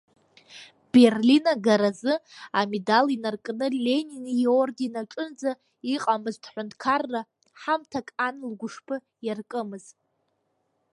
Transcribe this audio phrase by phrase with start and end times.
[0.95, 2.13] Берлин агаразы
[2.59, 5.51] амедал инаркны Ленин иорден аҿынӡа
[5.93, 7.21] иҟамызт ҳәынҭқарра
[7.61, 8.95] ҳамҭак Ан лгәышԥы
[9.25, 9.85] иаркымыз.